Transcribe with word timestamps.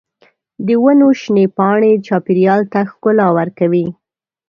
د 0.65 0.67
ونو 0.83 1.07
شنې 1.21 1.45
پاڼې 1.57 1.91
چاپېریال 2.07 2.61
ته 2.71 2.79
ښکلا 2.91 3.27
ورکوي. 3.37 3.87